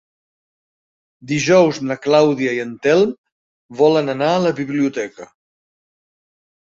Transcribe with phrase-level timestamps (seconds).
[1.31, 3.13] Dijous na Clàudia i en Telm
[3.85, 5.33] volen anar a la biblioteca.